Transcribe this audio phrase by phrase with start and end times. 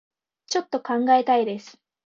[0.47, 1.79] ちょっと考えたいです